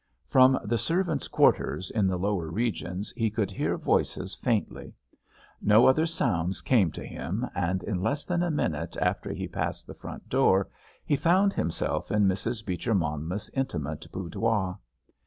From 0.25 0.57
the 0.63 0.79
servants' 0.79 1.27
quarters 1.27 1.91
in 1.91 2.07
the 2.07 2.17
lower 2.17 2.47
regions 2.49 3.11
he 3.15 3.29
could 3.29 3.51
hear 3.51 3.77
voices 3.77 4.33
faintly. 4.33 4.95
No 5.61 5.85
other 5.85 6.07
sounds 6.07 6.63
came 6.63 6.91
to 6.93 7.05
him, 7.05 7.45
and 7.53 7.83
in 7.83 8.01
less 8.01 8.25
than 8.25 8.41
a 8.41 8.49
minute 8.49 8.97
after 8.97 9.31
he 9.31 9.47
passed 9.47 9.85
the 9.85 9.93
front 9.93 10.27
door 10.27 10.69
he 11.05 11.15
found 11.15 11.53
himself 11.53 12.09
in 12.11 12.25
Mrs. 12.25 12.65
Beecher 12.65 12.95
Monmouth's 12.95 13.51
intimate 13.53 14.11
boudoir. 14.11 14.79